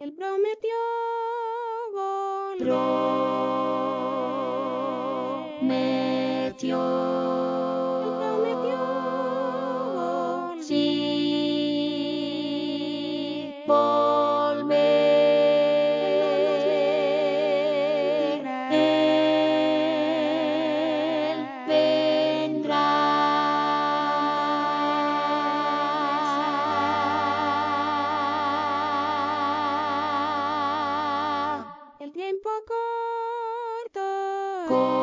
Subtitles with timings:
[0.00, 0.76] Él prometió
[1.92, 2.68] volver.
[5.58, 6.97] Prometió.
[32.38, 34.08] împăcărtă.
[34.68, 34.97] Cu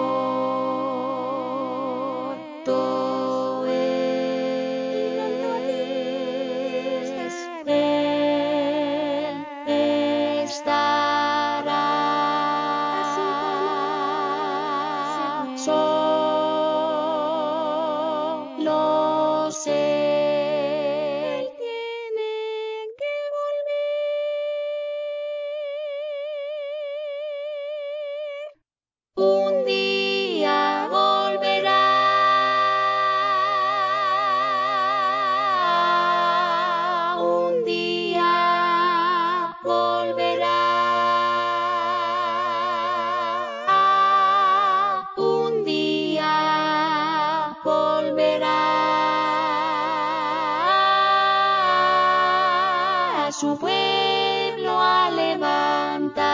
[53.40, 56.26] su pueblo a levantar.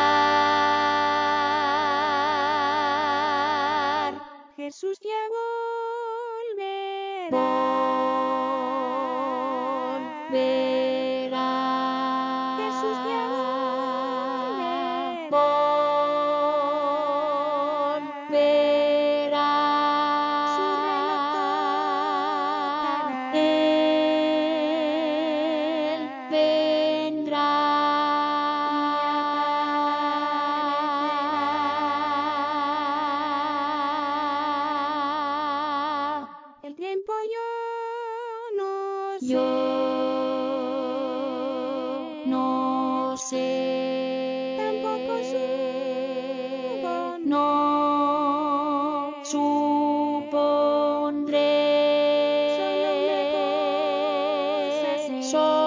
[4.56, 5.10] Jesús ya
[6.56, 7.40] volverá.
[10.30, 10.71] Volverá.
[39.22, 39.38] Yo
[42.26, 44.56] no sé.
[44.58, 47.20] Tampoco supo.
[47.24, 50.42] No supondré.
[55.22, 55.61] Solo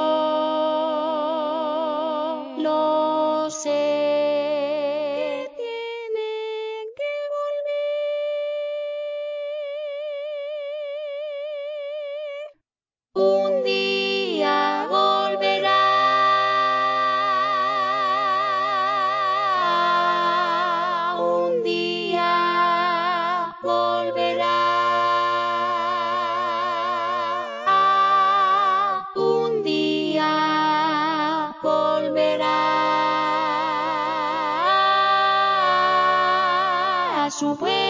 [37.34, 37.83] supuesto.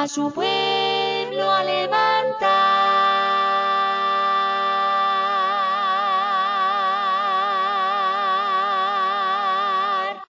[0.00, 2.09] a su pueblo alemán.